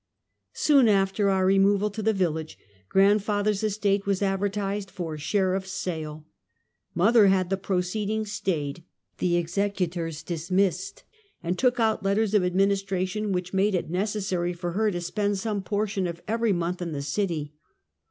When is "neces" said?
13.91-14.23